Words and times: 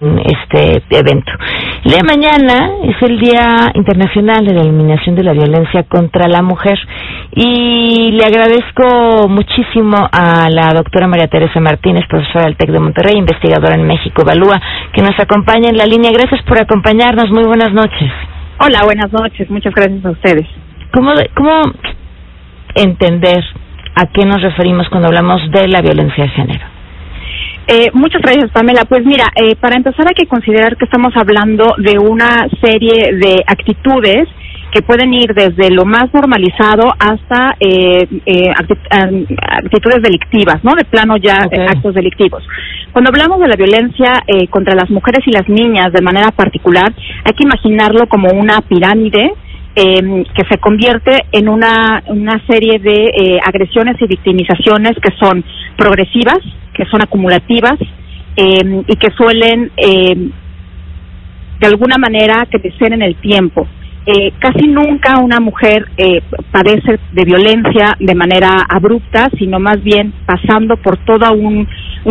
este 0.00 0.82
evento. 0.90 1.30
El 1.84 1.90
día 1.90 1.98
de 2.00 2.16
mañana 2.16 2.70
es 2.84 2.96
el 3.02 3.20
Día 3.20 3.70
Internacional 3.74 4.46
de 4.46 4.54
la 4.54 4.62
Eliminación 4.62 5.14
de 5.14 5.24
la 5.24 5.32
Violencia 5.32 5.82
contra 5.84 6.26
la 6.26 6.40
Mujer 6.40 6.78
y 7.32 8.10
le 8.12 8.24
agradezco 8.24 9.28
muchísimo 9.28 9.96
a 10.10 10.48
la 10.48 10.72
doctora 10.74 11.06
María 11.06 11.28
Teresa 11.28 11.60
Martínez, 11.60 12.04
profesora 12.08 12.46
del 12.46 12.56
TEC 12.56 12.70
de 12.70 12.80
Monterrey, 12.80 13.18
investigadora 13.18 13.74
en 13.74 13.86
México 13.86 14.22
Evalúa, 14.22 14.60
que 14.94 15.02
nos 15.02 15.18
acompaña 15.20 15.68
en 15.68 15.76
la 15.76 15.84
línea. 15.84 16.10
Gracias 16.12 16.42
por 16.44 16.60
acompañarnos. 16.60 17.30
Muy 17.30 17.44
buenas 17.44 17.72
noches. 17.72 18.10
Hola, 18.58 18.80
buenas 18.84 19.12
noches. 19.12 19.50
Muchas 19.50 19.74
gracias 19.74 20.04
a 20.04 20.10
ustedes. 20.10 20.46
¿Cómo, 20.92 21.12
cómo 21.34 21.62
entender 22.74 23.44
a 23.96 24.06
qué 24.06 24.24
nos 24.24 24.40
referimos 24.40 24.88
cuando 24.88 25.08
hablamos 25.08 25.42
de 25.50 25.68
la 25.68 25.82
violencia 25.82 26.24
de 26.24 26.30
género? 26.30 26.69
Eh, 27.72 27.88
muchas 27.94 28.20
gracias, 28.20 28.50
Pamela. 28.50 28.84
Pues 28.84 29.04
mira, 29.04 29.30
eh, 29.36 29.54
para 29.54 29.76
empezar 29.76 30.04
hay 30.08 30.14
que 30.14 30.26
considerar 30.26 30.76
que 30.76 30.86
estamos 30.86 31.12
hablando 31.16 31.76
de 31.78 32.00
una 32.00 32.48
serie 32.60 33.14
de 33.14 33.44
actitudes 33.46 34.26
que 34.72 34.82
pueden 34.82 35.14
ir 35.14 35.32
desde 35.34 35.70
lo 35.70 35.84
más 35.84 36.12
normalizado 36.12 36.92
hasta 36.98 37.54
eh, 37.60 38.08
eh 38.26 38.50
actitudes 38.50 40.02
delictivas, 40.02 40.64
¿no? 40.64 40.72
De 40.74 40.84
plano 40.84 41.16
ya 41.16 41.38
actos 41.68 41.94
delictivos. 41.94 42.42
Cuando 42.92 43.10
hablamos 43.10 43.38
de 43.38 43.46
la 43.46 43.56
violencia 43.56 44.14
eh, 44.26 44.48
contra 44.48 44.74
las 44.74 44.90
mujeres 44.90 45.24
y 45.26 45.30
las 45.30 45.48
niñas 45.48 45.92
de 45.92 46.02
manera 46.02 46.32
particular, 46.32 46.92
hay 47.24 47.32
que 47.34 47.44
imaginarlo 47.44 48.08
como 48.08 48.30
una 48.30 48.62
pirámide 48.62 49.32
eh, 49.76 50.24
que 50.34 50.44
se 50.50 50.58
convierte 50.58 51.26
en 51.30 51.48
una, 51.48 52.02
una 52.08 52.44
serie 52.48 52.80
de 52.80 53.04
eh, 53.04 53.40
agresiones 53.44 53.94
y 54.00 54.06
victimizaciones 54.08 54.96
que 55.00 55.14
son 55.20 55.44
progresivas, 55.76 56.40
que 56.80 56.90
son 56.90 57.02
acumulativas 57.02 57.78
eh, 58.36 58.82
y 58.88 58.96
que 58.96 59.10
suelen 59.14 59.70
eh, 59.76 60.30
de 61.60 61.66
alguna 61.66 61.98
manera 61.98 62.46
crecer 62.50 62.94
en 62.94 63.02
el 63.02 63.16
tiempo. 63.16 63.68
Eh, 64.06 64.32
casi 64.38 64.66
nunca 64.66 65.20
una 65.20 65.40
mujer 65.40 65.86
eh, 65.98 66.22
padece 66.50 66.98
de 67.12 67.24
violencia 67.24 67.96
de 68.00 68.14
manera 68.14 68.64
abrupta, 68.66 69.28
sino 69.38 69.60
más 69.60 69.82
bien 69.82 70.14
pasando 70.24 70.78
por 70.78 70.96
todo 71.04 71.30
un, 71.34 71.68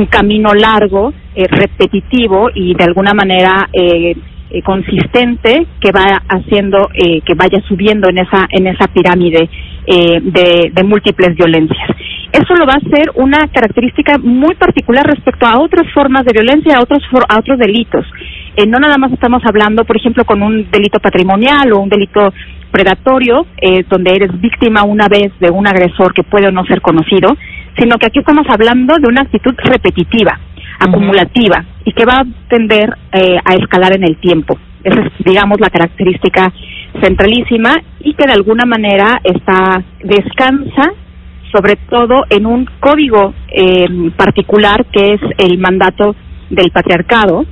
camino 0.08 0.54
largo, 0.54 1.12
eh, 1.36 1.46
repetitivo 1.50 2.52
y 2.54 2.76
de 2.76 2.84
alguna 2.84 3.16
manera 3.16 3.68
eh, 3.74 4.16
consistente 4.64 5.66
que 5.82 5.92
va 5.92 6.22
haciendo 6.28 6.90
que 6.94 7.34
vaya 7.36 7.62
subiendo 7.68 8.10
en 8.10 8.18
esa 8.18 8.48
en 8.50 8.66
esa 8.66 8.88
pirámide 8.88 9.48
de, 9.86 10.72
de 10.74 10.84
múltiples 10.84 11.36
violencias. 11.36 11.90
Eso 12.32 12.54
lo 12.54 12.66
va 12.66 12.74
a 12.74 12.78
hacer 12.78 13.12
una 13.16 13.48
característica 13.48 14.20
muy 14.20 14.54
particular 14.56 15.04
respecto 15.06 15.48
a 15.48 15.60
otras 15.60 15.92
formas 15.94 16.26
de 16.26 16.34
violencia, 16.34 16.78
a 16.78 16.84
otros 16.84 17.02
a 17.28 17.40
otros 17.40 17.58
delitos. 17.58 18.06
Eh, 18.56 18.68
no 18.68 18.78
nada 18.78 18.98
más 18.98 19.12
estamos 19.12 19.42
hablando, 19.46 19.84
por 19.84 19.98
ejemplo, 19.98 20.26
con 20.26 20.44
un 20.44 20.70
delito 20.70 21.00
patrimonial 21.00 21.74
o 21.74 21.80
un 21.80 21.90
delito 21.90 22.34
predatorio, 22.72 23.48
eh, 23.58 23.84
donde 23.90 24.12
eres 24.12 24.40
víctima 24.40 24.84
una 24.84 25.08
vez 25.08 25.32
de 25.40 25.50
un 25.50 25.66
agresor 25.68 26.14
que 26.14 26.24
puede 26.24 26.48
o 26.48 26.52
no 26.52 26.66
ser 26.66 26.82
conocido, 26.82 27.36
sino 27.80 27.98
que 27.98 28.08
aquí 28.08 28.20
estamos 28.20 28.46
hablando 28.48 28.96
de 29.00 29.08
una 29.10 29.22
actitud 29.22 29.56
repetitiva 29.58 30.40
acumulativa 30.80 31.66
y 31.84 31.94
que 31.94 32.06
va 32.06 32.22
a 32.22 32.26
tender 32.48 32.90
eh, 33.12 33.38
a 33.44 33.56
escalar 33.56 33.96
en 33.96 34.04
el 34.04 34.18
tiempo. 34.18 34.58
Esa 34.84 35.02
es, 35.02 35.12
digamos, 35.26 35.60
la 35.60 35.70
característica 35.70 36.54
centralísima 37.02 37.76
y 38.00 38.14
que 38.14 38.26
de 38.26 38.34
alguna 38.34 38.66
manera 38.66 39.20
está 39.24 39.84
descansa 40.04 40.94
sobre 41.52 41.76
todo 41.90 42.26
en 42.30 42.46
un 42.46 42.66
código 42.80 43.34
eh, 43.48 44.12
particular 44.16 44.86
que 44.92 45.14
es 45.14 45.22
el 45.38 45.58
mandato 45.58 46.16
del 46.50 46.72
patriarcado, 46.72 47.46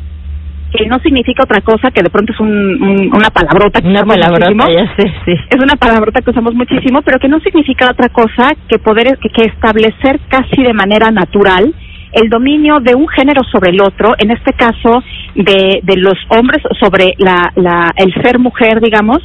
que 0.72 0.86
no 0.86 1.00
significa 1.00 1.44
otra 1.44 1.62
cosa 1.62 1.92
que 1.92 2.04
de 2.04 2.10
pronto 2.10 2.34
es 2.34 2.40
un, 2.40 2.50
un, 2.50 3.16
una 3.16 3.30
palabrota 3.30 3.82
que 3.82 3.88
una 3.88 4.04
palabrota, 4.04 4.68
ya 4.72 4.96
sé, 4.96 5.08
sí. 5.26 5.32
es 5.50 5.64
una 5.64 5.76
palabrota 5.76 6.22
que 6.22 6.30
usamos 6.30 6.54
muchísimo, 6.54 7.02
pero 7.04 7.20
que 7.20 7.30
no 7.30 7.40
significa 7.40 7.90
otra 7.90 8.10
cosa 8.10 8.54
que 8.68 8.78
poder 8.78 9.18
que, 9.20 9.30
que 9.30 9.50
establecer 9.50 10.20
casi 10.28 10.62
de 10.62 10.74
manera 10.74 11.10
natural 11.10 11.74
el 12.12 12.30
dominio 12.30 12.80
de 12.82 12.96
un 12.96 13.08
género 13.08 13.44
sobre 13.52 13.72
el 13.72 13.82
otro, 13.82 14.14
en 14.18 14.32
este 14.32 14.54
caso 14.54 15.04
de, 15.36 15.80
de 15.84 15.98
los 15.98 16.16
hombres 16.30 16.62
sobre 16.80 17.14
la, 17.18 17.52
la, 17.56 17.92
el 17.96 18.14
ser 18.24 18.40
mujer, 18.40 18.82
digamos, 18.82 19.20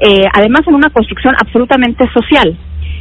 eh, 0.00 0.24
además 0.32 0.62
en 0.66 0.74
una 0.74 0.90
construcción 0.90 1.34
absolutamente 1.38 2.08
social. 2.12 2.56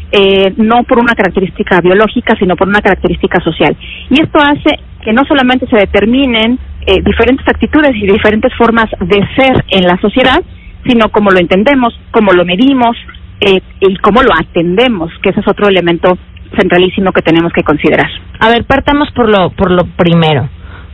Eh, 0.09 0.53
no 0.55 0.83
por 0.83 0.99
una 0.99 1.13
característica 1.15 1.81
biológica, 1.81 2.33
sino 2.39 2.55
por 2.55 2.67
una 2.67 2.79
característica 2.79 3.41
social. 3.41 3.75
Y 4.09 4.21
esto 4.21 4.39
hace 4.39 4.79
que 5.03 5.11
no 5.11 5.23
solamente 5.25 5.67
se 5.67 5.75
determinen 5.75 6.57
eh, 6.85 7.01
diferentes 7.03 7.45
actitudes 7.45 7.91
y 7.95 8.07
diferentes 8.07 8.53
formas 8.55 8.85
de 9.01 9.19
ser 9.35 9.65
en 9.69 9.83
la 9.83 9.97
sociedad, 9.99 10.41
sino 10.85 11.09
cómo 11.09 11.31
lo 11.31 11.39
entendemos, 11.39 11.93
cómo 12.11 12.31
lo 12.31 12.45
medimos 12.45 12.95
eh, 13.41 13.59
y 13.81 13.97
cómo 13.97 14.21
lo 14.21 14.29
atendemos, 14.33 15.11
que 15.21 15.29
ese 15.29 15.41
es 15.41 15.47
otro 15.47 15.67
elemento 15.67 16.17
centralísimo 16.57 17.11
que 17.11 17.21
tenemos 17.21 17.51
que 17.51 17.63
considerar. 17.63 18.09
A 18.39 18.49
ver, 18.49 18.63
partamos 18.63 19.11
por 19.11 19.29
lo, 19.29 19.49
por 19.49 19.71
lo 19.71 19.85
primero. 19.97 20.47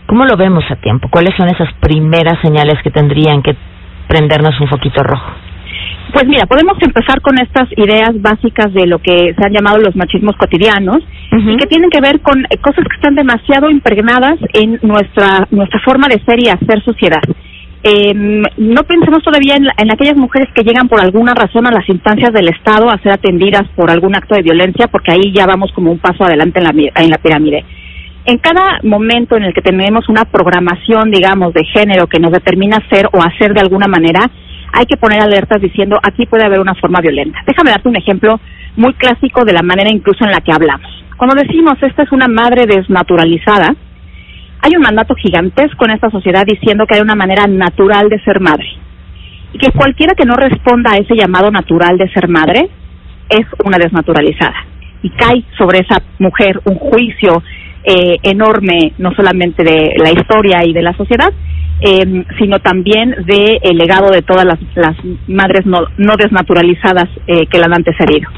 ¿Cómo 0.07 0.25
lo 0.25 0.35
vemos 0.35 0.63
a 0.69 0.75
tiempo? 0.77 1.07
¿Cuáles 1.09 1.35
son 1.37 1.49
esas 1.49 1.71
primeras 1.79 2.41
señales 2.41 2.81
que 2.83 2.89
tendrían 2.89 3.43
que 3.43 3.55
prendernos 4.07 4.59
un 4.59 4.67
foquito 4.67 5.03
rojo? 5.03 5.31
Pues 6.13 6.27
mira, 6.27 6.45
podemos 6.45 6.77
empezar 6.79 7.21
con 7.21 7.39
estas 7.39 7.67
ideas 7.75 8.11
básicas 8.21 8.71
de 8.71 8.85
lo 8.85 8.99
que 8.99 9.33
se 9.33 9.45
han 9.45 9.51
llamado 9.51 9.79
los 9.79 9.95
machismos 9.95 10.37
cotidianos 10.37 10.97
uh 10.97 11.35
-huh. 11.35 11.53
y 11.53 11.57
que 11.57 11.65
tienen 11.65 11.89
que 11.89 11.99
ver 12.01 12.21
con 12.21 12.45
cosas 12.61 12.85
que 12.87 12.95
están 12.95 13.15
demasiado 13.15 13.67
impregnadas 13.71 14.37
en 14.53 14.79
nuestra 14.83 15.47
nuestra 15.49 15.79
forma 15.79 16.07
de 16.07 16.21
ser 16.23 16.37
y 16.39 16.49
hacer 16.49 16.83
sociedad. 16.83 17.23
Eh, 17.83 18.13
no 18.13 18.83
pensemos 18.83 19.23
todavía 19.23 19.55
en, 19.55 19.65
en, 19.65 19.91
aquellas 19.91 20.15
mujeres 20.15 20.47
que 20.53 20.63
llegan 20.63 20.87
por 20.87 21.01
alguna 21.01 21.33
razón 21.33 21.65
a 21.65 21.71
las 21.71 21.89
instancias 21.89 22.31
del 22.31 22.47
Estado 22.47 22.89
a 22.89 23.01
ser 23.01 23.11
atendidas 23.11 23.63
por 23.75 23.89
algún 23.89 24.15
acto 24.15 24.35
de 24.35 24.43
violencia, 24.43 24.87
porque 24.87 25.11
ahí 25.11 25.33
ya 25.33 25.45
vamos 25.47 25.71
como 25.73 25.91
un 25.91 25.99
paso 25.99 26.23
adelante 26.23 26.59
en 26.59 26.65
la, 26.65 26.73
en 27.03 27.09
la 27.09 27.17
pirámide. 27.17 27.65
En 28.25 28.37
cada 28.37 28.79
momento 28.83 29.35
en 29.35 29.43
el 29.43 29.53
que 29.53 29.61
tenemos 29.61 30.07
una 30.07 30.23
programación, 30.23 31.11
digamos, 31.11 31.53
de 31.53 31.65
género 31.65 32.07
que 32.07 32.19
nos 32.21 32.31
determina 32.31 32.77
ser 32.89 33.09
o 33.11 33.17
hacer 33.21 33.53
de 33.53 33.59
alguna 33.59 33.87
manera, 33.87 34.29
hay 34.73 34.85
que 34.85 34.97
poner 34.97 35.21
alertas 35.21 35.61
diciendo 35.61 35.99
aquí 36.01 36.25
puede 36.25 36.45
haber 36.45 36.59
una 36.59 36.73
forma 36.75 36.99
violenta. 36.99 37.39
Déjame 37.45 37.69
darte 37.69 37.89
un 37.89 37.95
ejemplo 37.95 38.39
muy 38.75 38.93
clásico 38.95 39.45
de 39.45 39.53
la 39.53 39.61
manera 39.61 39.89
incluso 39.93 40.25
en 40.25 40.31
la 40.31 40.41
que 40.41 40.51
hablamos. 40.51 40.91
Cuando 41.15 41.35
decimos 41.35 41.75
esta 41.81 42.03
es 42.03 42.11
una 42.11 42.27
madre 42.27 42.65
desnaturalizada, 42.65 43.75
hay 44.61 44.71
un 44.75 44.81
mandato 44.81 45.13
gigantesco 45.15 45.85
en 45.85 45.91
esta 45.91 46.09
sociedad 46.09 46.43
diciendo 46.45 46.85
que 46.87 46.95
hay 46.95 47.01
una 47.01 47.15
manera 47.15 47.45
natural 47.47 48.09
de 48.09 48.19
ser 48.23 48.39
madre. 48.39 48.67
Y 49.53 49.59
que 49.59 49.71
cualquiera 49.71 50.15
que 50.15 50.25
no 50.25 50.33
responda 50.33 50.91
a 50.91 50.97
ese 50.97 51.15
llamado 51.15 51.51
natural 51.51 51.97
de 51.97 52.11
ser 52.11 52.27
madre 52.27 52.69
es 53.29 53.45
una 53.63 53.77
desnaturalizada. 53.77 54.55
Y 55.03 55.11
cae 55.11 55.43
sobre 55.55 55.79
esa 55.79 56.01
mujer 56.17 56.59
un 56.65 56.75
juicio 56.75 57.43
eh, 57.83 58.17
enorme, 58.23 58.93
no 58.97 59.13
solamente 59.13 59.63
de 59.63 59.93
la 59.97 60.11
historia 60.11 60.65
y 60.65 60.73
de 60.73 60.81
la 60.81 60.93
sociedad, 60.93 61.31
eh, 61.81 62.25
sino 62.39 62.59
también 62.59 63.15
de 63.25 63.59
legado 63.73 64.09
de 64.11 64.21
todas 64.21 64.45
las, 64.45 64.59
las 64.75 64.95
madres 65.27 65.65
no, 65.65 65.79
no 65.97 66.15
desnaturalizadas 66.17 67.09
eh, 67.27 67.45
que 67.47 67.57
la 67.57 67.65
han 67.65 67.75
antecedido. 67.75 68.29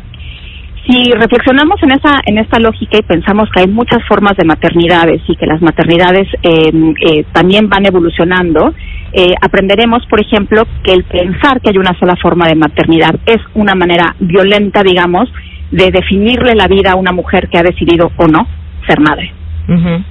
Si 0.88 1.12
reflexionamos 1.14 1.82
en 1.82 1.92
esa 1.94 2.22
en 2.28 2.38
esta 2.38 2.60
lógica 2.60 3.00
y 3.00 3.02
pensamos 3.02 3.50
que 3.52 3.62
hay 3.62 3.68
muchas 3.68 4.04
formas 4.08 4.38
de 4.38 4.46
maternidades 4.46 5.20
y 5.28 5.36
que 5.36 5.48
las 5.48 5.60
maternidades 5.60 6.28
eh, 6.44 6.94
eh, 7.02 7.26
también 7.34 7.70
van 7.70 7.88
evolucionando, 7.88 8.72
eh, 9.12 9.34
aprenderemos, 9.42 10.06
por 10.06 10.20
ejemplo, 10.20 10.64
que 10.84 10.92
el 10.92 11.04
pensar 11.06 11.60
que 11.62 11.72
hay 11.72 11.78
una 11.80 11.98
sola 11.98 12.16
forma 12.22 12.48
de 12.48 12.54
maternidad 12.54 13.16
es 13.26 13.42
una 13.56 13.74
manera 13.74 14.16
violenta, 14.20 14.84
digamos, 14.84 15.28
de 15.72 15.90
definirle 15.90 16.54
la 16.54 16.68
vida 16.68 16.92
a 16.92 16.96
una 16.96 17.12
mujer 17.12 17.50
que 17.50 17.58
ha 17.58 17.64
decidido 17.64 18.12
o 18.18 18.28
no 18.28 18.48
ser 18.88 19.00
madre. 19.00 19.32
Uh 19.68 19.74
-huh. 19.74 20.04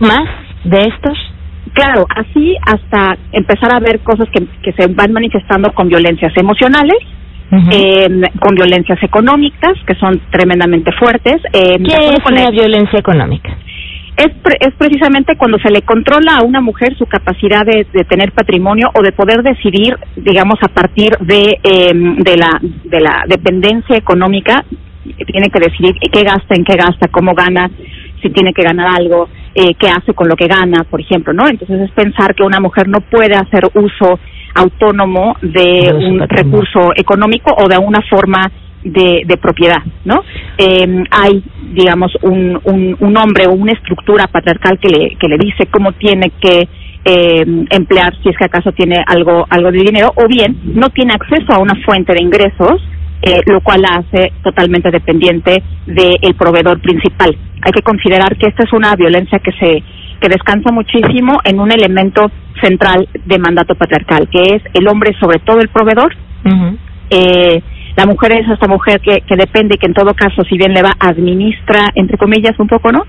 ¿Más 0.00 0.28
de 0.64 0.80
estos? 0.82 1.18
Claro, 1.74 2.06
así 2.14 2.56
hasta 2.66 3.16
empezar 3.32 3.74
a 3.74 3.80
ver 3.80 4.00
cosas 4.00 4.28
que, 4.30 4.44
que 4.62 4.72
se 4.72 4.92
van 4.92 5.12
manifestando 5.12 5.72
con 5.72 5.88
violencias 5.88 6.32
emocionales, 6.36 6.98
Uh 7.50 7.56
-huh. 7.56 7.70
eh, 7.70 8.30
con 8.40 8.54
violencias 8.54 8.98
económicas 9.02 9.74
que 9.86 9.94
son 9.96 10.18
tremendamente 10.30 10.90
fuertes. 10.92 11.36
Eh, 11.52 11.76
¿Qué 11.84 11.96
es 12.16 12.30
la 12.30 12.50
violencia 12.50 12.98
económica? 12.98 13.50
Es, 14.16 14.30
pre 14.42 14.56
es 14.60 14.72
precisamente 14.78 15.36
cuando 15.36 15.58
se 15.58 15.70
le 15.70 15.82
controla 15.82 16.36
a 16.38 16.44
una 16.44 16.62
mujer 16.62 16.96
su 16.96 17.04
capacidad 17.04 17.66
de, 17.66 17.86
de 17.92 18.04
tener 18.04 18.32
patrimonio 18.32 18.90
o 18.94 19.02
de 19.02 19.12
poder 19.12 19.42
decidir, 19.42 19.98
digamos, 20.16 20.58
a 20.62 20.68
partir 20.68 21.10
de, 21.20 21.58
eh, 21.62 21.92
de, 21.92 22.36
la, 22.38 22.58
de 22.84 23.00
la 23.00 23.24
dependencia 23.28 23.96
económica, 23.98 24.64
tiene 25.26 25.50
que 25.50 25.60
decidir 25.60 25.94
qué 26.12 26.22
gasta, 26.22 26.54
en 26.54 26.64
qué 26.64 26.74
gasta, 26.76 27.08
cómo 27.08 27.34
gana, 27.34 27.70
si 28.20 28.30
tiene 28.30 28.52
que 28.52 28.62
ganar 28.62 28.88
algo, 28.98 29.28
eh, 29.54 29.74
qué 29.74 29.88
hace 29.88 30.14
con 30.14 30.28
lo 30.28 30.36
que 30.36 30.46
gana, 30.46 30.84
por 30.84 31.00
ejemplo, 31.00 31.32
¿no? 31.32 31.48
Entonces 31.48 31.80
es 31.80 31.90
pensar 31.90 32.34
que 32.34 32.42
una 32.42 32.60
mujer 32.60 32.88
no 32.88 33.00
puede 33.00 33.34
hacer 33.34 33.68
uso 33.74 34.18
autónomo 34.54 35.36
de 35.40 35.92
un 35.92 36.20
recurso 36.28 36.92
económico 36.94 37.54
o 37.56 37.68
de 37.68 37.78
una 37.78 38.00
forma 38.08 38.50
de, 38.84 39.22
de 39.26 39.36
propiedad, 39.36 39.82
¿no? 40.04 40.22
Eh, 40.58 41.04
hay, 41.10 41.42
digamos, 41.72 42.12
un, 42.22 42.58
un, 42.64 42.96
un 42.98 43.16
hombre 43.16 43.46
o 43.46 43.52
una 43.52 43.72
estructura 43.72 44.26
patriarcal 44.26 44.78
que 44.78 44.88
le, 44.88 45.16
que 45.16 45.28
le 45.28 45.38
dice 45.38 45.66
cómo 45.66 45.92
tiene 45.92 46.32
que 46.40 46.68
eh, 47.04 47.44
emplear 47.70 48.14
si 48.22 48.28
es 48.28 48.36
que 48.36 48.44
acaso 48.44 48.72
tiene 48.72 49.02
algo, 49.06 49.46
algo 49.50 49.72
de 49.72 49.78
dinero 49.78 50.12
o 50.14 50.28
bien 50.28 50.60
no 50.74 50.90
tiene 50.90 51.14
acceso 51.14 51.52
a 51.52 51.58
una 51.58 51.74
fuente 51.84 52.12
de 52.12 52.22
ingresos, 52.22 52.80
eh, 53.22 53.40
lo 53.46 53.60
cual 53.60 53.82
la 53.82 53.98
hace 53.98 54.32
totalmente 54.42 54.90
dependiente 54.90 55.62
del 55.86 56.34
proveedor 56.34 56.80
principal. 56.80 57.36
Hay 57.62 57.72
que 57.72 57.82
considerar 57.82 58.36
que 58.36 58.48
esta 58.48 58.64
es 58.64 58.72
una 58.72 58.94
violencia 58.96 59.38
que 59.38 59.52
se 59.52 59.82
que 60.20 60.28
descansa 60.28 60.70
muchísimo 60.70 61.40
en 61.42 61.58
un 61.58 61.72
elemento 61.72 62.30
central 62.60 63.08
de 63.24 63.38
mandato 63.40 63.74
patriarcal, 63.74 64.28
que 64.30 64.54
es 64.54 64.62
el 64.72 64.86
hombre 64.86 65.12
sobre 65.18 65.40
todo 65.40 65.58
el 65.58 65.68
proveedor. 65.68 66.14
eh, 67.10 67.60
la 67.96 68.06
mujer 68.06 68.32
es 68.32 68.48
esta 68.48 68.68
mujer 68.68 69.00
que, 69.00 69.20
que 69.20 69.36
depende 69.36 69.74
y 69.74 69.78
que 69.78 69.86
en 69.86 69.94
todo 69.94 70.14
caso, 70.14 70.42
si 70.48 70.56
bien 70.56 70.72
le 70.72 70.82
va, 70.82 70.92
administra, 70.98 71.90
entre 71.94 72.16
comillas, 72.16 72.58
un 72.58 72.68
poco, 72.68 72.90
¿no? 72.90 73.04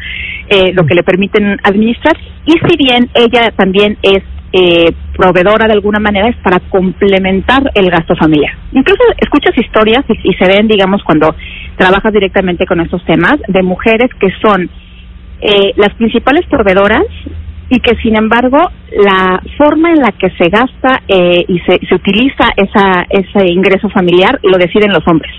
Eh, 0.49 0.73
lo 0.73 0.85
que 0.85 0.95
le 0.95 1.03
permiten 1.03 1.57
administrar. 1.63 2.17
Y 2.45 2.51
si 2.51 2.77
bien 2.77 3.09
ella 3.13 3.51
también 3.55 3.97
es 4.01 4.23
eh, 4.55 4.93
proveedora 5.17 5.65
de 5.67 5.73
alguna 5.73 5.99
manera, 5.99 6.29
es 6.29 6.37
para 6.37 6.59
complementar 6.69 7.71
el 7.73 7.89
gasto 7.89 8.15
familiar. 8.15 8.55
Incluso 8.71 9.01
escuchas 9.17 9.57
historias 9.57 10.05
y, 10.23 10.33
se 10.33 10.47
ven, 10.47 10.67
digamos, 10.67 11.03
cuando 11.03 11.35
trabajas 11.75 12.13
directamente 12.13 12.67
con 12.67 12.79
estos 12.79 13.03
temas, 13.05 13.37
de 13.47 13.63
mujeres 13.63 14.11
que 14.19 14.29
son 14.41 14.69
eh, 15.41 15.73
las 15.75 15.93
principales 15.95 16.45
proveedoras 16.47 17.05
y 17.69 17.79
que 17.79 17.95
sin 18.03 18.15
embargo 18.15 18.59
la 18.91 19.41
forma 19.57 19.89
en 19.89 20.01
la 20.01 20.11
que 20.11 20.29
se 20.37 20.49
gasta 20.49 21.01
eh, 21.07 21.43
y 21.47 21.59
se, 21.61 21.79
se 21.87 21.95
utiliza 21.95 22.49
esa, 22.55 23.07
ese 23.09 23.51
ingreso 23.51 23.89
familiar 23.89 24.39
lo 24.43 24.57
deciden 24.57 24.91
los 24.91 25.01
hombres 25.07 25.31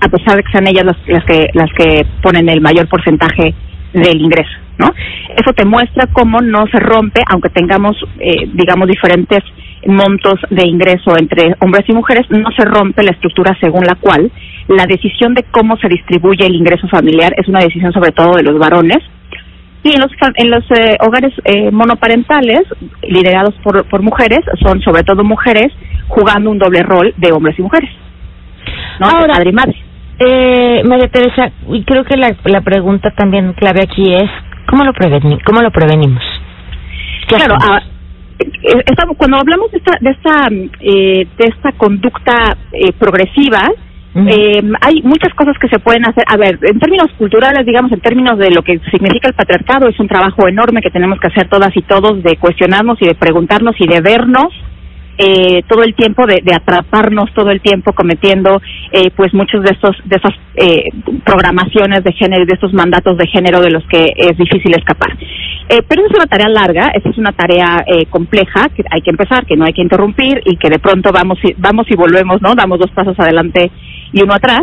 a 0.00 0.08
pesar 0.08 0.36
de 0.36 0.42
que 0.44 0.52
sean 0.52 0.66
ellas 0.68 0.84
las, 0.84 0.96
las 1.08 1.24
que 1.24 1.48
las 1.52 1.70
que 1.72 2.06
ponen 2.22 2.48
el 2.48 2.60
mayor 2.60 2.88
porcentaje 2.88 3.52
del 3.92 4.20
ingreso 4.20 4.59
no 4.80 4.92
eso 5.36 5.52
te 5.52 5.64
muestra 5.64 6.08
cómo 6.12 6.40
no 6.40 6.66
se 6.72 6.80
rompe 6.80 7.22
aunque 7.30 7.50
tengamos 7.50 7.96
eh, 8.18 8.48
digamos 8.54 8.88
diferentes 8.88 9.40
montos 9.86 10.34
de 10.50 10.66
ingreso 10.66 11.16
entre 11.18 11.54
hombres 11.60 11.88
y 11.88 11.92
mujeres 11.92 12.26
no 12.30 12.50
se 12.56 12.64
rompe 12.64 13.02
la 13.02 13.12
estructura 13.12 13.56
según 13.60 13.84
la 13.84 13.94
cual 13.94 14.30
la 14.68 14.86
decisión 14.86 15.34
de 15.34 15.44
cómo 15.50 15.76
se 15.76 15.88
distribuye 15.88 16.46
el 16.46 16.54
ingreso 16.54 16.88
familiar 16.88 17.32
es 17.36 17.48
una 17.48 17.60
decisión 17.60 17.92
sobre 17.92 18.12
todo 18.12 18.36
de 18.36 18.42
los 18.42 18.58
varones 18.58 18.98
y 19.82 19.94
en 19.94 20.00
los, 20.00 20.10
en 20.36 20.50
los 20.50 20.64
eh, 20.78 20.96
hogares 21.00 21.32
eh, 21.44 21.70
monoparentales, 21.70 22.62
liderados 23.02 23.54
por, 23.62 23.88
por 23.88 24.02
mujeres, 24.02 24.40
son 24.62 24.82
sobre 24.82 25.04
todo 25.04 25.24
mujeres 25.24 25.72
jugando 26.08 26.50
un 26.50 26.58
doble 26.58 26.82
rol 26.82 27.14
de 27.16 27.32
hombres 27.32 27.58
y 27.58 27.62
mujeres. 27.62 27.90
¿no? 28.98 29.06
Ahora, 29.06 29.34
padre 29.34 29.50
y 29.50 29.52
madre. 29.52 29.76
Eh, 30.18 30.82
María 30.84 31.08
Teresa, 31.08 31.50
y 31.72 31.82
creo 31.84 32.04
que 32.04 32.16
la, 32.18 32.36
la 32.44 32.60
pregunta 32.60 33.10
también 33.12 33.54
clave 33.54 33.80
aquí 33.82 34.12
es, 34.12 34.30
¿cómo 34.70 34.84
lo, 34.84 34.92
preveni 34.92 35.38
cómo 35.40 35.60
lo 35.60 35.70
prevenimos? 35.70 36.22
¿Qué 37.28 37.36
Claro, 37.36 37.56
ah, 37.60 37.82
eh, 38.38 38.82
esta- 38.86 39.06
cuando 39.16 39.38
hablamos 39.38 39.70
de 39.72 39.78
esta, 39.78 39.98
de 40.00 40.10
esta, 40.10 40.48
eh, 40.80 41.26
de 41.36 41.44
esta 41.48 41.72
conducta 41.72 42.56
eh, 42.72 42.92
progresiva. 42.98 43.60
Eh, 44.12 44.60
hay 44.80 45.02
muchas 45.02 45.32
cosas 45.34 45.56
que 45.60 45.68
se 45.68 45.78
pueden 45.78 46.04
hacer. 46.04 46.24
A 46.26 46.36
ver, 46.36 46.58
en 46.62 46.80
términos 46.80 47.06
culturales, 47.16 47.64
digamos, 47.64 47.92
en 47.92 48.00
términos 48.00 48.36
de 48.38 48.50
lo 48.50 48.62
que 48.62 48.80
significa 48.90 49.28
el 49.28 49.34
patriarcado, 49.34 49.86
es 49.88 50.00
un 50.00 50.08
trabajo 50.08 50.48
enorme 50.48 50.82
que 50.82 50.90
tenemos 50.90 51.20
que 51.20 51.28
hacer 51.28 51.48
todas 51.48 51.70
y 51.76 51.82
todos 51.82 52.20
de 52.24 52.36
cuestionarnos 52.36 53.00
y 53.00 53.06
de 53.06 53.14
preguntarnos 53.14 53.76
y 53.78 53.86
de 53.86 54.00
vernos 54.00 54.48
eh, 55.22 55.62
todo 55.68 55.82
el 55.82 55.94
tiempo, 55.94 56.26
de, 56.26 56.40
de 56.42 56.54
atraparnos 56.54 57.32
todo 57.34 57.50
el 57.50 57.60
tiempo 57.60 57.92
cometiendo, 57.92 58.60
eh, 58.90 59.10
pues, 59.14 59.34
muchos 59.34 59.62
de 59.62 59.72
estos, 59.72 59.94
de 60.06 60.16
esas 60.16 60.32
eh, 60.54 60.84
programaciones 61.24 62.02
de 62.02 62.12
género 62.12 62.46
de 62.46 62.54
estos 62.54 62.72
mandatos 62.72 63.18
de 63.18 63.26
género 63.26 63.60
de 63.60 63.70
los 63.70 63.84
que 63.86 64.06
es 64.16 64.36
difícil 64.38 64.74
escapar. 64.74 65.10
Eh, 65.68 65.82
pero 65.86 66.06
es 66.06 66.10
una 66.10 66.26
tarea 66.26 66.48
larga, 66.48 66.90
esta 66.94 67.10
es 67.10 67.18
una 67.18 67.32
tarea 67.32 67.84
eh, 67.86 68.06
compleja 68.06 68.68
que 68.74 68.82
hay 68.90 69.02
que 69.02 69.10
empezar, 69.10 69.44
que 69.46 69.56
no 69.56 69.64
hay 69.64 69.72
que 69.72 69.82
interrumpir 69.82 70.40
y 70.44 70.56
que 70.56 70.70
de 70.70 70.78
pronto 70.78 71.12
vamos 71.12 71.38
y, 71.44 71.54
vamos 71.58 71.86
y 71.90 71.96
volvemos, 71.96 72.40
¿no? 72.40 72.54
Damos 72.54 72.78
dos 72.78 72.90
pasos 72.90 73.18
adelante 73.20 73.70
y 74.12 74.22
uno 74.22 74.34
atrás. 74.34 74.62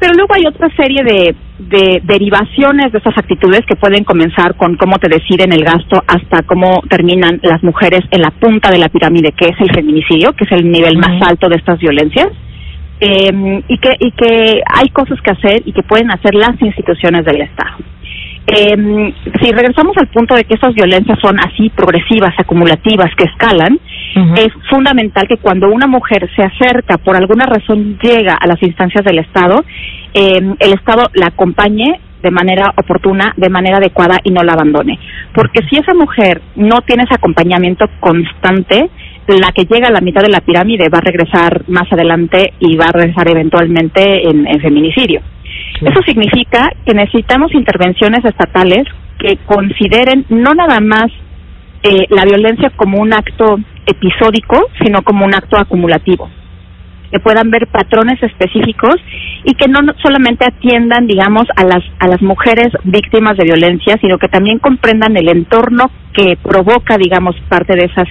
Pero 0.00 0.14
luego 0.14 0.34
hay 0.34 0.46
otra 0.46 0.68
serie 0.74 1.04
de, 1.04 1.34
de 1.58 2.00
derivaciones 2.02 2.90
de 2.90 2.98
esas 2.98 3.16
actitudes 3.18 3.60
que 3.66 3.76
pueden 3.76 4.02
comenzar 4.02 4.56
con 4.56 4.76
cómo 4.76 4.98
te 4.98 5.10
deciden 5.10 5.52
el 5.52 5.62
gasto 5.62 6.02
hasta 6.06 6.42
cómo 6.46 6.80
terminan 6.88 7.38
las 7.42 7.62
mujeres 7.62 8.00
en 8.10 8.22
la 8.22 8.30
punta 8.30 8.70
de 8.70 8.78
la 8.78 8.88
pirámide, 8.88 9.32
que 9.32 9.44
es 9.44 9.60
el 9.60 9.70
feminicidio, 9.74 10.32
que 10.32 10.44
es 10.44 10.52
el 10.52 10.70
nivel 10.70 10.96
más 10.96 11.20
alto 11.28 11.48
de 11.48 11.56
estas 11.56 11.78
violencias. 11.78 12.28
Eh, 13.02 13.62
y 13.68 13.78
que 13.78 13.96
y 13.98 14.10
que 14.12 14.60
hay 14.66 14.88
cosas 14.90 15.18
que 15.22 15.30
hacer 15.30 15.62
y 15.64 15.72
que 15.72 15.82
pueden 15.82 16.10
hacer 16.10 16.34
las 16.34 16.60
instituciones 16.60 17.24
del 17.24 17.42
Estado. 17.42 17.78
Eh, 18.46 19.12
si 19.40 19.52
regresamos 19.52 19.96
al 19.96 20.08
punto 20.08 20.34
de 20.34 20.44
que 20.44 20.54
esas 20.54 20.74
violencias 20.74 21.18
son 21.20 21.38
así 21.38 21.70
progresivas, 21.70 22.34
acumulativas, 22.38 23.14
que 23.16 23.24
escalan, 23.24 23.78
Es 24.36 24.48
fundamental 24.68 25.28
que 25.28 25.36
cuando 25.36 25.68
una 25.68 25.86
mujer 25.86 26.28
se 26.34 26.42
acerca, 26.42 26.98
por 26.98 27.16
alguna 27.16 27.46
razón 27.46 27.98
llega 28.02 28.34
a 28.34 28.46
las 28.46 28.60
instancias 28.62 29.04
del 29.04 29.20
Estado, 29.20 29.64
eh, 30.14 30.40
el 30.58 30.72
Estado 30.72 31.04
la 31.14 31.26
acompañe 31.26 32.00
de 32.22 32.30
manera 32.30 32.72
oportuna, 32.76 33.32
de 33.36 33.48
manera 33.48 33.78
adecuada 33.78 34.18
y 34.24 34.30
no 34.30 34.42
la 34.42 34.52
abandone. 34.52 34.98
Porque 35.32 35.60
si 35.68 35.76
esa 35.76 35.94
mujer 35.94 36.42
no 36.56 36.80
tiene 36.82 37.04
ese 37.04 37.14
acompañamiento 37.14 37.86
constante, 38.00 38.90
la 39.26 39.52
que 39.52 39.64
llega 39.64 39.88
a 39.88 39.92
la 39.92 40.00
mitad 40.00 40.22
de 40.22 40.28
la 40.28 40.40
pirámide 40.40 40.88
va 40.88 40.98
a 40.98 41.02
regresar 41.02 41.62
más 41.68 41.90
adelante 41.92 42.52
y 42.58 42.76
va 42.76 42.86
a 42.86 42.92
regresar 42.92 43.30
eventualmente 43.30 44.28
en, 44.28 44.46
en 44.46 44.60
feminicidio. 44.60 45.22
Eso 45.80 46.02
significa 46.04 46.68
que 46.84 46.94
necesitamos 46.94 47.54
intervenciones 47.54 48.24
estatales 48.24 48.84
que 49.18 49.38
consideren 49.46 50.26
no 50.28 50.52
nada 50.54 50.80
más 50.80 51.06
eh, 51.82 52.06
la 52.10 52.24
violencia 52.24 52.70
como 52.76 53.00
un 53.00 53.12
acto 53.12 53.58
episódico, 53.86 54.68
sino 54.82 55.02
como 55.02 55.24
un 55.24 55.34
acto 55.34 55.58
acumulativo. 55.58 56.30
Que 57.10 57.18
puedan 57.18 57.50
ver 57.50 57.66
patrones 57.66 58.22
específicos 58.22 58.96
y 59.44 59.54
que 59.54 59.68
no 59.68 59.80
solamente 60.00 60.46
atiendan, 60.46 61.06
digamos, 61.08 61.44
a 61.56 61.64
las 61.64 61.82
a 61.98 62.06
las 62.06 62.22
mujeres 62.22 62.68
víctimas 62.84 63.36
de 63.36 63.44
violencia, 63.44 63.96
sino 64.00 64.16
que 64.18 64.28
también 64.28 64.60
comprendan 64.60 65.16
el 65.16 65.28
entorno 65.28 65.90
que 66.12 66.38
provoca, 66.40 66.96
digamos, 66.98 67.34
parte 67.48 67.74
de 67.74 67.86
esas 67.86 68.06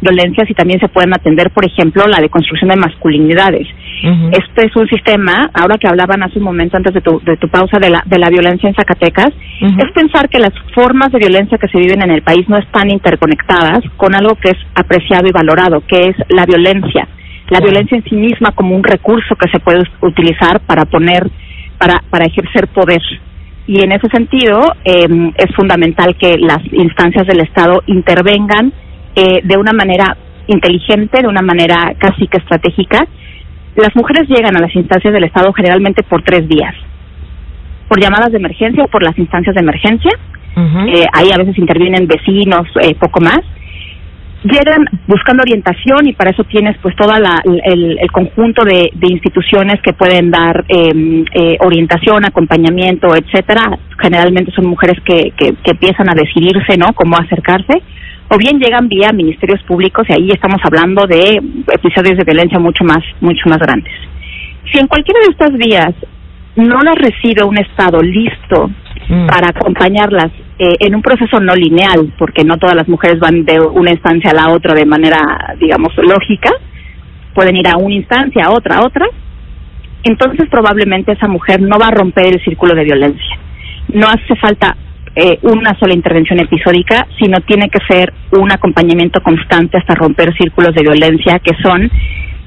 violencias 0.00 0.48
y 0.48 0.54
también 0.54 0.80
se 0.80 0.88
pueden 0.88 1.12
atender, 1.12 1.50
por 1.50 1.64
ejemplo, 1.64 2.06
la 2.06 2.20
deconstrucción 2.20 2.70
de 2.70 2.76
masculinidades. 2.76 3.66
Ujú. 4.02 4.30
Este 4.32 4.66
es 4.66 4.76
un 4.76 4.88
sistema, 4.88 5.50
ahora 5.52 5.76
que 5.78 5.88
hablaban 5.88 6.22
hace 6.22 6.38
un 6.38 6.44
momento 6.44 6.76
antes 6.76 6.94
de 6.94 7.00
tu, 7.00 7.20
de 7.20 7.36
tu 7.36 7.48
pausa 7.48 7.78
de 7.78 7.90
la, 7.90 8.02
de 8.06 8.18
la 8.18 8.30
violencia 8.30 8.68
en 8.68 8.74
Zacatecas, 8.74 9.30
es 9.60 9.92
pensar 9.92 10.28
que 10.28 10.38
las 10.38 10.52
formas 10.74 11.12
de 11.12 11.18
violencia 11.18 11.58
que 11.58 11.68
se 11.68 11.78
viven 11.78 12.02
en 12.02 12.10
el 12.10 12.22
país 12.22 12.48
no 12.48 12.56
están 12.56 12.90
interconectadas 12.90 13.80
con 13.96 14.14
algo 14.14 14.34
que 14.36 14.50
es 14.50 14.58
apreciado 14.74 15.28
y 15.28 15.32
valorado, 15.32 15.82
que 15.86 16.08
es 16.08 16.16
la 16.30 16.46
violencia. 16.46 17.06
La 17.50 17.60
violencia 17.60 17.96
en 17.96 18.04
sí 18.04 18.14
misma 18.14 18.52
como 18.52 18.74
un 18.74 18.82
recurso 18.82 19.34
que 19.34 19.50
se 19.50 19.60
puede 19.60 19.82
utilizar 20.00 20.60
para 20.60 20.84
poner, 20.84 21.28
para, 21.78 22.02
para 22.08 22.24
ejercer 22.24 22.68
poder. 22.68 23.02
Y 23.66 23.82
en 23.82 23.92
ese 23.92 24.08
sentido, 24.08 24.60
eh, 24.84 25.32
es 25.36 25.54
fundamental 25.54 26.16
que 26.16 26.38
las 26.38 26.60
instancias 26.72 27.26
del 27.26 27.40
Estado 27.40 27.82
intervengan 27.86 28.72
eh, 29.14 29.40
de 29.42 29.56
una 29.56 29.72
manera 29.72 30.16
inteligente, 30.46 31.22
de 31.22 31.28
una 31.28 31.42
manera 31.42 31.94
casi 31.98 32.26
que 32.26 32.38
estratégica. 32.38 33.06
Las 33.76 33.94
mujeres 33.94 34.28
llegan 34.28 34.56
a 34.56 34.60
las 34.60 34.74
instancias 34.74 35.12
del 35.12 35.24
Estado 35.24 35.52
generalmente 35.52 36.02
por 36.02 36.22
tres 36.22 36.48
días. 36.48 36.74
Por 37.88 38.00
llamadas 38.00 38.30
de 38.32 38.38
emergencia 38.38 38.84
o 38.84 38.88
por 38.88 39.02
las 39.02 39.16
instancias 39.18 39.54
de 39.54 39.60
emergencia. 39.60 40.10
Eh, 40.88 41.06
ahí 41.12 41.30
a 41.32 41.38
veces 41.38 41.56
intervienen 41.58 42.06
vecinos, 42.06 42.66
eh, 42.82 42.94
poco 42.98 43.20
más. 43.20 43.40
Llegan 44.42 44.86
buscando 45.06 45.42
orientación 45.42 46.08
y 46.08 46.12
para 46.14 46.30
eso 46.30 46.44
tienes 46.44 46.76
pues 46.82 46.96
toda 46.96 47.18
la, 47.20 47.40
el, 47.44 47.98
el 48.00 48.10
conjunto 48.10 48.64
de, 48.64 48.90
de 48.94 49.12
instituciones 49.12 49.80
que 49.82 49.92
pueden 49.92 50.30
dar 50.30 50.64
eh, 50.68 51.24
eh, 51.34 51.56
orientación, 51.60 52.24
acompañamiento, 52.24 53.14
etcétera. 53.14 53.78
Generalmente 53.98 54.50
son 54.52 54.66
mujeres 54.66 54.98
que, 55.04 55.32
que, 55.36 55.54
que 55.62 55.70
empiezan 55.70 56.08
a 56.08 56.14
decidirse, 56.14 56.76
¿no? 56.78 56.92
Cómo 56.94 57.16
acercarse. 57.16 57.82
O 58.30 58.38
bien 58.38 58.58
llegan 58.58 58.88
vía 58.88 59.12
ministerios 59.12 59.62
públicos 59.64 60.06
y 60.08 60.12
ahí 60.12 60.30
estamos 60.30 60.60
hablando 60.64 61.06
de 61.06 61.42
episodios 61.72 62.16
de 62.16 62.24
violencia 62.24 62.58
mucho 62.58 62.84
más, 62.84 63.02
mucho 63.20 63.48
más 63.48 63.58
grandes. 63.58 63.92
Si 64.72 64.78
en 64.78 64.86
cualquiera 64.86 65.20
de 65.20 65.32
estas 65.32 65.52
vías 65.52 65.94
no 66.56 66.80
las 66.80 66.96
recibe 66.96 67.44
un 67.44 67.58
Estado 67.58 68.00
listo 68.00 68.70
Mm. 69.10 69.26
para 69.26 69.48
acompañarlas 69.48 70.30
eh, 70.56 70.76
en 70.78 70.94
un 70.94 71.02
proceso 71.02 71.40
no 71.40 71.56
lineal, 71.56 72.12
porque 72.16 72.44
no 72.44 72.58
todas 72.58 72.76
las 72.76 72.88
mujeres 72.88 73.18
van 73.18 73.44
de 73.44 73.58
una 73.58 73.90
instancia 73.90 74.30
a 74.30 74.34
la 74.34 74.54
otra 74.54 74.72
de 74.72 74.86
manera, 74.86 75.18
digamos, 75.58 75.92
lógica, 75.96 76.52
pueden 77.34 77.56
ir 77.56 77.66
a 77.66 77.76
una 77.76 77.94
instancia, 77.94 78.44
a 78.44 78.52
otra, 78.52 78.76
a 78.76 78.86
otra, 78.86 79.06
entonces 80.04 80.48
probablemente 80.48 81.10
esa 81.10 81.26
mujer 81.26 81.60
no 81.60 81.76
va 81.76 81.88
a 81.88 81.90
romper 81.90 82.26
el 82.26 82.44
círculo 82.44 82.72
de 82.74 82.84
violencia. 82.84 83.36
No 83.92 84.06
hace 84.06 84.36
falta 84.36 84.76
eh, 85.16 85.38
una 85.42 85.76
sola 85.78 85.94
intervención 85.94 86.38
episódica, 86.38 87.06
sino 87.18 87.40
tiene 87.40 87.68
que 87.68 87.80
ser 87.88 88.12
un 88.32 88.52
acompañamiento 88.52 89.20
constante 89.22 89.78
hasta 89.78 89.94
romper 89.96 90.32
círculos 90.36 90.74
de 90.74 90.82
violencia 90.82 91.40
que 91.40 91.52
son 91.62 91.90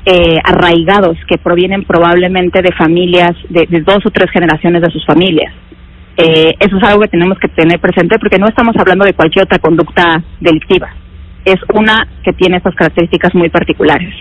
eh, 0.06 0.38
arraigados 0.44 1.18
que 1.28 1.38
provienen 1.38 1.84
probablemente 1.84 2.62
de 2.62 2.72
familias, 2.72 3.32
de, 3.50 3.66
dos 3.82 4.06
o 4.06 4.12
tres 4.12 4.32
generaciones 4.32 4.82
de 4.82 4.92
sus 4.92 5.06
familias. 5.06 5.54
Eh, 6.16 6.54
eso 6.60 6.78
es 6.78 6.84
algo 6.84 7.02
que 7.02 7.08
tenemos 7.10 7.38
que 7.40 7.48
tener 7.50 7.80
presente 7.80 8.18
porque 8.20 8.38
no 8.38 8.48
estamos 8.48 8.76
hablando 8.78 9.04
de 9.04 9.14
cualquier 9.14 9.46
otra 9.46 9.60
conducta 9.60 10.24
delictiva. 10.40 10.90
Es 11.44 11.58
una 11.74 12.08
que 12.24 12.32
tiene 12.34 12.58
esas 12.58 12.76
características 12.76 13.36
muy 13.36 13.50
particulares. 13.50 14.14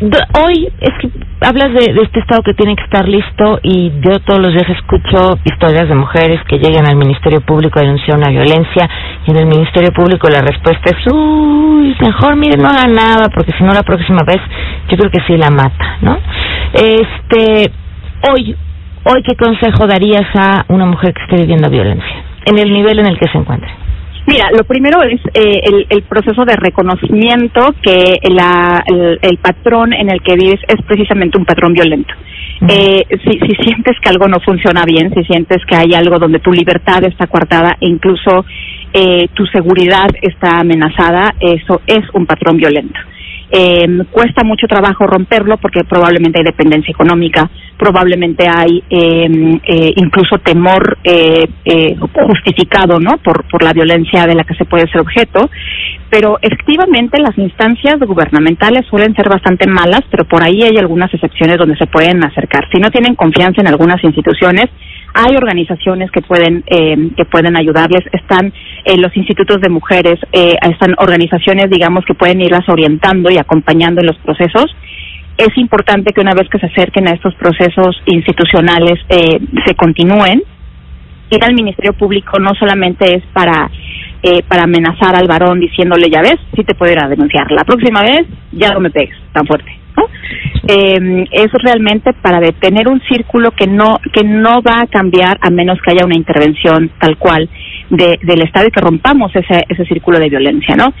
Hoy 0.00 0.68
es 0.80 0.90
que 1.00 1.10
hablas 1.40 1.72
de, 1.72 2.00
este 2.02 2.20
estado 2.20 2.42
que 2.42 2.54
tiene 2.54 2.76
que 2.76 2.84
estar 2.84 3.08
listo 3.08 3.58
y 3.64 3.90
yo 4.00 4.20
todos 4.20 4.40
los 4.40 4.52
días 4.52 4.68
escucho 4.70 5.36
historias 5.44 5.88
de 5.88 5.94
mujeres 5.96 6.40
que 6.48 6.58
llegan 6.58 6.86
al 6.86 6.94
Ministerio 6.94 7.40
Público 7.40 7.80
a 7.80 7.82
denunciar 7.82 8.16
una 8.16 8.30
violencia 8.30 8.88
y 9.26 9.30
en 9.32 9.38
el 9.38 9.46
Ministerio 9.46 9.90
Público 9.90 10.28
la 10.28 10.40
respuesta 10.40 10.90
es, 10.90 11.12
uy, 11.12 11.96
mejor 12.00 12.36
mire, 12.36 12.56
no 12.56 12.68
haga 12.68 12.86
nada 12.86 13.28
porque 13.34 13.50
si 13.58 13.64
no 13.64 13.72
la 13.72 13.82
próxima 13.82 14.20
vez 14.24 14.38
yo 14.88 14.96
creo 14.96 15.10
que 15.10 15.20
sí 15.26 15.36
la 15.36 15.50
mata, 15.50 15.98
¿no? 16.00 16.16
Este, 16.74 17.72
hoy, 18.30 18.54
hoy 19.04 19.22
qué 19.24 19.34
consejo 19.34 19.88
darías 19.88 20.28
a 20.38 20.64
una 20.68 20.86
mujer 20.86 21.12
que 21.12 21.22
esté 21.22 21.36
viviendo 21.38 21.68
violencia 21.70 22.22
en 22.46 22.56
el 22.56 22.72
nivel 22.72 23.00
en 23.00 23.06
el 23.06 23.18
que 23.18 23.28
se 23.32 23.38
encuentra? 23.38 23.87
Mira, 24.28 24.50
lo 24.54 24.62
primero 24.64 25.02
es 25.02 25.18
eh, 25.32 25.60
el, 25.64 25.86
el, 25.88 26.02
proceso 26.02 26.44
de 26.44 26.54
reconocimiento 26.54 27.74
que 27.80 28.18
la, 28.28 28.84
el, 28.86 29.38
patrón 29.38 29.94
en 29.94 30.10
el 30.10 30.20
que 30.20 30.34
vives 30.34 30.60
es 30.68 30.84
precisamente 30.86 31.38
un 31.38 31.46
patrón 31.46 31.72
violento. 31.72 32.12
eh, 32.68 33.06
si, 33.24 33.38
si 33.38 33.54
sientes 33.64 33.96
que 34.02 34.10
algo 34.10 34.28
no 34.28 34.38
funciona 34.40 34.84
bien, 34.84 35.14
si 35.14 35.24
sientes 35.24 35.64
que 35.64 35.76
hay 35.76 35.94
algo 35.94 36.18
donde 36.18 36.40
tu 36.40 36.52
libertad 36.52 37.02
está 37.04 37.26
coartada 37.26 37.78
e 37.80 37.88
incluso 37.88 38.44
eh, 38.92 39.28
tu 39.32 39.46
seguridad 39.46 40.10
está 40.20 40.60
amenazada, 40.60 41.34
eso 41.40 41.80
es 41.86 42.04
un 42.12 42.26
patrón 42.26 42.58
violento. 42.58 43.00
Eh, 43.50 44.04
cuesta 44.10 44.44
mucho 44.44 44.66
trabajo 44.66 45.06
romperlo 45.06 45.56
porque 45.56 45.82
probablemente 45.84 46.38
hay 46.38 46.44
dependencia 46.44 46.92
económica, 46.92 47.48
probablemente 47.78 48.46
hay 48.46 48.82
em, 48.90 49.58
eh, 49.64 49.92
incluso 49.96 50.38
temor 50.38 50.98
eh, 51.02 51.48
eh, 51.64 51.96
justificado 51.96 53.00
¿no? 53.00 53.16
Por, 53.18 53.44
por 53.48 53.62
la 53.62 53.72
violencia 53.72 54.26
de 54.26 54.34
la 54.34 54.44
que 54.44 54.54
se 54.54 54.66
puede 54.66 54.86
ser 54.88 55.00
objeto, 55.00 55.48
pero 56.10 56.38
efectivamente 56.42 57.20
las 57.20 57.36
instancias 57.38 57.98
gubernamentales 58.00 58.86
suelen 58.86 59.14
ser 59.14 59.28
bastante 59.28 59.66
malas, 59.66 60.02
pero 60.10 60.24
por 60.24 60.42
ahí 60.42 60.62
hay 60.62 60.76
algunas 60.76 61.12
excepciones 61.12 61.56
donde 61.58 61.76
se 61.76 61.86
pueden 61.86 62.24
acercar. 62.24 62.68
Si 62.72 62.80
no 62.80 62.90
tienen 62.90 63.14
confianza 63.14 63.60
en 63.60 63.68
algunas 63.68 64.02
instituciones, 64.04 64.66
hay 65.14 65.36
organizaciones 65.36 66.10
que 66.10 66.20
pueden 66.22 66.62
eh, 66.66 67.10
que 67.16 67.24
pueden 67.24 67.56
ayudarles 67.56 68.04
están 68.12 68.52
eh, 68.88 68.96
los 68.96 69.14
institutos 69.16 69.60
de 69.60 69.68
mujeres 69.68 70.18
eh, 70.32 70.54
están 70.62 70.94
organizaciones 70.96 71.68
digamos 71.70 72.04
que 72.06 72.14
pueden 72.14 72.40
irlas 72.40 72.66
orientando 72.68 73.30
y 73.30 73.36
acompañando 73.36 74.00
en 74.00 74.06
los 74.06 74.16
procesos. 74.18 74.74
Es 75.36 75.56
importante 75.56 76.12
que 76.12 76.20
una 76.20 76.34
vez 76.34 76.48
que 76.48 76.58
se 76.58 76.66
acerquen 76.66 77.06
a 77.06 77.12
estos 77.12 77.34
procesos 77.34 78.00
institucionales 78.06 78.98
eh, 79.10 79.38
se 79.66 79.74
continúen. 79.74 80.42
Ir 81.30 81.44
al 81.44 81.54
ministerio 81.54 81.92
público 81.92 82.38
no 82.40 82.54
solamente 82.58 83.14
es 83.14 83.22
para 83.34 83.70
eh, 84.22 84.42
para 84.48 84.64
amenazar 84.64 85.14
al 85.14 85.28
varón 85.28 85.60
diciéndole 85.60 86.10
ya 86.10 86.22
ves 86.22 86.38
sí 86.56 86.64
te 86.64 86.74
puedo 86.74 86.90
ir 86.90 86.98
a 86.98 87.08
denunciar. 87.08 87.52
La 87.52 87.64
próxima 87.64 88.00
vez 88.00 88.26
ya 88.52 88.72
no 88.72 88.80
me 88.80 88.90
pegues 88.90 89.16
tan 89.32 89.46
fuerte 89.46 89.77
eh, 90.66 91.24
es 91.30 91.52
realmente 91.62 92.12
para 92.12 92.40
detener 92.40 92.88
un 92.88 93.00
círculo 93.02 93.50
que 93.52 93.66
no 93.66 93.98
que 94.12 94.24
no 94.24 94.60
va 94.62 94.82
a 94.82 94.86
cambiar 94.86 95.38
a 95.40 95.50
menos 95.50 95.78
que 95.80 95.92
haya 95.92 96.04
una 96.04 96.16
intervención 96.16 96.90
tal 96.98 97.16
cual 97.16 97.48
de, 97.90 98.18
del 98.22 98.42
Estado 98.42 98.68
y 98.68 98.70
que 98.70 98.80
rompamos 98.80 99.34
ese 99.34 99.64
ese 99.68 99.84
círculo 99.86 100.18
de 100.18 100.28
violencia, 100.28 100.76
¿no? 100.76 100.92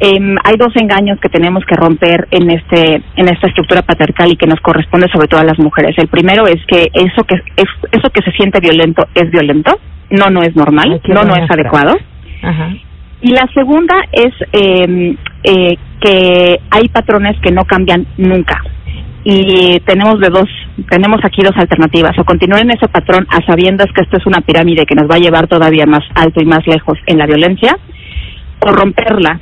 Eh, 0.00 0.18
hay 0.42 0.56
dos 0.56 0.74
engaños 0.74 1.20
que 1.20 1.28
tenemos 1.28 1.64
que 1.64 1.76
romper 1.76 2.26
en 2.30 2.50
este 2.50 3.02
en 3.16 3.28
esta 3.28 3.46
estructura 3.46 3.82
patriarcal 3.82 4.32
y 4.32 4.36
que 4.36 4.46
nos 4.46 4.60
corresponde 4.60 5.08
sobre 5.12 5.28
todo 5.28 5.40
a 5.40 5.44
las 5.44 5.58
mujeres. 5.58 5.96
El 5.98 6.08
primero 6.08 6.46
es 6.46 6.64
que 6.66 6.88
eso 6.92 7.24
que 7.24 7.36
es, 7.56 7.68
eso 7.92 8.10
que 8.10 8.22
se 8.22 8.32
siente 8.32 8.58
violento 8.60 9.06
es 9.14 9.30
violento, 9.30 9.78
no 10.10 10.30
no 10.30 10.42
es 10.42 10.56
normal, 10.56 11.00
no 11.06 11.22
no 11.22 11.36
es 11.36 11.48
adecuado. 11.50 11.96
Ajá. 12.42 12.70
Y 13.22 13.30
la 13.30 13.48
segunda 13.54 13.94
es 14.10 14.34
eh, 14.52 15.16
eh, 15.44 15.76
que 16.00 16.60
hay 16.70 16.88
patrones 16.88 17.40
que 17.40 17.52
no 17.52 17.64
cambian 17.64 18.04
nunca. 18.16 18.60
Y 19.24 19.78
tenemos 19.86 20.18
de 20.18 20.28
dos, 20.28 20.48
tenemos 20.90 21.20
aquí 21.24 21.42
dos 21.42 21.56
alternativas. 21.56 22.18
O 22.18 22.24
continuar 22.24 22.62
en 22.62 22.72
ese 22.72 22.88
patrón 22.88 23.26
a 23.30 23.44
sabiendas 23.46 23.86
que 23.94 24.02
esto 24.02 24.16
es 24.18 24.26
una 24.26 24.40
pirámide 24.40 24.84
que 24.84 24.96
nos 24.96 25.08
va 25.08 25.14
a 25.14 25.20
llevar 25.20 25.46
todavía 25.46 25.86
más 25.86 26.02
alto 26.16 26.42
y 26.42 26.46
más 26.46 26.66
lejos 26.66 26.98
en 27.06 27.18
la 27.18 27.26
violencia, 27.26 27.78
o 28.66 28.72
romperla, 28.72 29.40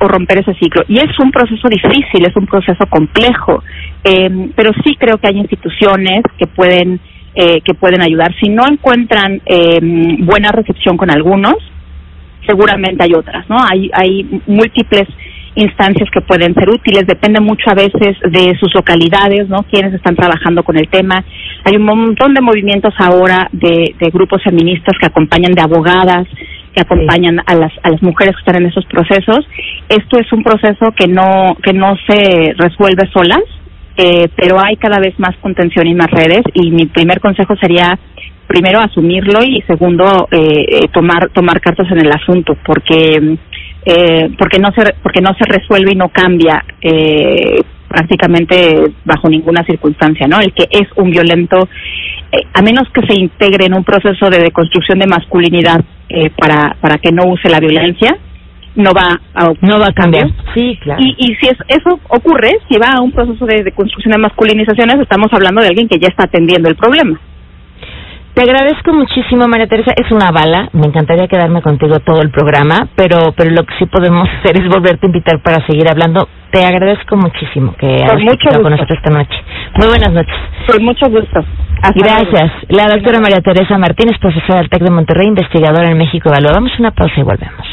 o, 0.00 0.08
romper 0.08 0.40
ese 0.40 0.54
ciclo. 0.54 0.82
Y 0.88 0.98
es 0.98 1.16
un 1.20 1.30
proceso 1.30 1.68
difícil, 1.68 2.26
es 2.26 2.34
un 2.34 2.46
proceso 2.46 2.84
complejo, 2.86 3.62
eh, 4.02 4.50
pero 4.56 4.72
sí 4.84 4.96
creo 4.96 5.18
que 5.18 5.28
hay 5.28 5.38
instituciones 5.38 6.22
que 6.36 6.48
pueden 6.48 6.98
eh, 7.34 7.62
que 7.62 7.72
pueden 7.72 8.02
ayudar. 8.02 8.34
Si 8.42 8.50
no 8.50 8.66
encuentran 8.66 9.40
eh, 9.46 9.78
buena 10.18 10.52
recepción 10.52 10.98
con 10.98 11.10
algunos, 11.10 11.54
seguramente 12.46 13.04
hay 13.04 13.12
otras, 13.14 13.48
¿no? 13.48 13.56
Hay, 13.58 13.90
hay 13.92 14.40
múltiples 14.46 15.08
instancias 15.54 16.08
que 16.10 16.22
pueden 16.22 16.54
ser 16.54 16.70
útiles, 16.70 17.06
depende 17.06 17.40
mucho 17.40 17.70
a 17.70 17.74
veces 17.74 18.16
de 18.30 18.56
sus 18.58 18.74
localidades, 18.74 19.48
¿no? 19.48 19.64
Quienes 19.64 19.92
están 19.92 20.16
trabajando 20.16 20.62
con 20.62 20.78
el 20.78 20.88
tema. 20.88 21.24
Hay 21.64 21.76
un 21.76 21.84
montón 21.84 22.32
de 22.34 22.40
movimientos 22.40 22.94
ahora 22.98 23.48
de, 23.52 23.94
de 23.98 24.10
grupos 24.10 24.42
feministas 24.42 24.96
que 24.98 25.06
acompañan, 25.06 25.52
de 25.52 25.60
abogadas, 25.60 26.26
que 26.74 26.80
acompañan 26.80 27.38
a 27.44 27.54
las 27.54 27.72
a 27.82 27.90
las 27.90 28.02
mujeres 28.02 28.34
que 28.34 28.40
están 28.40 28.62
en 28.62 28.70
esos 28.70 28.86
procesos. 28.86 29.46
Esto 29.88 30.18
es 30.18 30.32
un 30.32 30.42
proceso 30.42 30.92
que 30.96 31.06
no 31.06 31.54
que 31.62 31.72
no 31.72 31.94
se 32.06 32.54
resuelve 32.56 33.10
solas, 33.12 33.42
eh, 33.96 34.28
pero 34.34 34.56
hay 34.58 34.76
cada 34.76 34.98
vez 34.98 35.18
más 35.18 35.36
contención 35.42 35.86
y 35.86 35.94
más 35.94 36.10
redes. 36.10 36.42
Y 36.54 36.70
mi 36.70 36.86
primer 36.86 37.20
consejo 37.20 37.54
sería 37.56 37.98
primero 38.46 38.80
asumirlo 38.80 39.40
y 39.44 39.62
segundo 39.62 40.28
eh, 40.30 40.64
eh, 40.68 40.88
tomar 40.92 41.30
tomar 41.30 41.60
cartas 41.60 41.90
en 41.90 42.00
el 42.00 42.10
asunto 42.12 42.56
porque 42.64 43.38
eh, 43.84 44.30
porque 44.38 44.58
no 44.58 44.68
se 44.76 44.94
porque 45.02 45.20
no 45.20 45.30
se 45.38 45.44
resuelve 45.44 45.92
y 45.92 45.96
no 45.96 46.08
cambia 46.08 46.64
eh, 46.80 47.60
prácticamente 47.88 48.92
bajo 49.04 49.28
ninguna 49.28 49.64
circunstancia 49.64 50.26
no 50.26 50.38
el 50.40 50.52
que 50.52 50.68
es 50.70 50.88
un 50.96 51.10
violento 51.10 51.68
eh, 52.30 52.44
a 52.54 52.62
menos 52.62 52.88
que 52.92 53.06
se 53.06 53.18
integre 53.18 53.66
en 53.66 53.74
un 53.74 53.84
proceso 53.84 54.28
de 54.30 54.38
deconstrucción 54.38 54.98
de 54.98 55.06
masculinidad 55.06 55.82
eh, 56.08 56.30
para 56.36 56.76
para 56.80 56.98
que 56.98 57.10
no 57.12 57.24
use 57.28 57.48
la 57.48 57.60
violencia 57.60 58.16
no 58.74 58.92
va 58.92 59.20
a 59.34 59.52
no 59.60 59.78
va 59.78 59.88
a 59.88 59.92
cambiar. 59.92 60.30
Sí 60.54 60.78
claro. 60.80 61.02
Y, 61.02 61.14
y 61.18 61.34
si 61.36 61.46
es, 61.46 61.58
eso 61.68 62.00
ocurre 62.08 62.52
si 62.70 62.78
va 62.78 62.92
a 62.96 63.02
un 63.02 63.12
proceso 63.12 63.44
de 63.44 63.62
deconstrucción 63.62 64.12
de 64.12 64.18
masculinizaciones 64.18 65.00
estamos 65.00 65.28
hablando 65.32 65.60
de 65.60 65.68
alguien 65.68 65.88
que 65.88 65.98
ya 65.98 66.08
está 66.08 66.24
atendiendo 66.24 66.68
el 66.70 66.76
problema 66.76 67.20
te 68.34 68.42
agradezco 68.42 68.92
muchísimo, 68.94 69.46
María 69.46 69.66
Teresa. 69.66 69.92
Es 69.96 70.10
una 70.10 70.30
bala. 70.30 70.68
Me 70.72 70.86
encantaría 70.86 71.28
quedarme 71.28 71.60
contigo 71.60 71.98
todo 72.00 72.22
el 72.22 72.30
programa, 72.30 72.88
pero, 72.96 73.32
pero 73.36 73.50
lo 73.50 73.64
que 73.64 73.74
sí 73.78 73.86
podemos 73.86 74.28
hacer 74.38 74.60
es 74.60 74.68
volverte 74.68 75.06
a 75.06 75.08
invitar 75.08 75.42
para 75.42 75.64
seguir 75.66 75.88
hablando. 75.90 76.26
Te 76.50 76.64
agradezco 76.64 77.16
muchísimo 77.16 77.74
que 77.76 77.86
hayas 77.86 78.32
estado 78.32 78.62
con 78.62 78.72
nosotros 78.72 78.98
esta 79.02 79.16
noche. 79.16 79.36
Muy 79.76 79.88
buenas 79.88 80.12
noches. 80.12 80.36
Con 80.70 80.84
mucho 80.84 81.08
gusto. 81.08 81.44
Gracias. 81.94 82.52
La 82.68 82.86
doctora 82.94 83.18
María 83.20 83.40
Teresa 83.42 83.76
Martínez, 83.76 84.18
profesora 84.20 84.60
del 84.60 84.70
TEC 84.70 84.82
de 84.82 84.90
Monterrey, 84.90 85.26
investigadora 85.26 85.90
en 85.90 85.98
México 85.98 86.28
Evaluamos 86.28 86.78
una 86.78 86.92
pausa 86.92 87.14
y 87.16 87.22
volvemos. 87.22 87.71